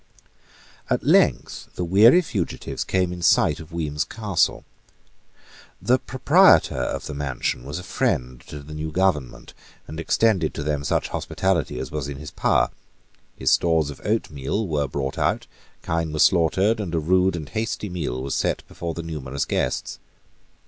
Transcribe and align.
At 0.89 1.03
length 1.03 1.69
the 1.75 1.83
weary 1.85 2.23
fugitives 2.23 2.83
came 2.83 3.13
in 3.13 3.21
sight 3.21 3.59
of 3.59 3.71
Weems 3.71 4.03
Castle. 4.03 4.65
The 5.79 5.99
proprietor 5.99 6.73
of 6.75 7.05
the 7.05 7.13
mansion 7.13 7.63
was 7.63 7.77
a 7.77 7.83
friend 7.83 8.41
to 8.47 8.63
the 8.63 8.73
new 8.73 8.91
government, 8.91 9.53
and 9.87 9.99
extended 9.99 10.55
to 10.55 10.63
them 10.63 10.83
such 10.83 11.09
hospitality 11.09 11.77
as 11.77 11.91
was 11.91 12.07
in 12.07 12.17
his 12.17 12.31
power. 12.31 12.71
His 13.35 13.51
stores 13.51 13.91
of 13.91 14.01
oatmeal 14.03 14.67
were 14.67 14.87
brought 14.87 15.19
out, 15.19 15.45
kine 15.83 16.11
were 16.11 16.17
slaughtered; 16.17 16.79
and 16.79 16.95
a 16.95 16.99
rude 16.99 17.35
and 17.35 17.49
hasty 17.49 17.87
meal 17.87 18.23
was 18.23 18.33
set 18.33 18.67
before 18.67 18.95
the 18.95 19.03
numerous 19.03 19.45
guests. 19.45 19.99